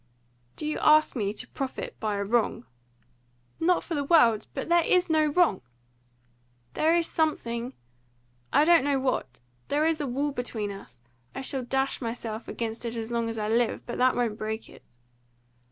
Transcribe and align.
"Do 0.55 0.65
you 0.65 0.79
ask 0.79 1.15
me 1.15 1.31
to 1.33 1.47
profit 1.49 1.95
by 1.99 2.17
a 2.17 2.23
wrong?" 2.23 2.65
"Not 3.59 3.83
for 3.83 3.93
the 3.93 4.03
world. 4.03 4.47
But 4.55 4.67
there 4.67 4.83
is 4.83 5.11
no 5.11 5.27
wrong!" 5.27 5.61
"There 6.73 6.97
is 6.97 7.05
something 7.05 7.73
I 8.51 8.65
don't 8.65 8.83
know 8.83 8.99
what. 8.99 9.41
There's 9.67 10.01
a 10.01 10.07
wall 10.07 10.31
between 10.31 10.71
us. 10.71 10.99
I 11.35 11.41
shall 11.41 11.61
dash 11.63 12.01
myself 12.01 12.47
against 12.47 12.83
it 12.83 12.95
as 12.95 13.11
long 13.11 13.29
as 13.29 13.37
I 13.37 13.47
live; 13.47 13.85
but 13.85 13.99
that 13.99 14.15
won't 14.15 14.39
break 14.39 14.67
it." 14.69 14.81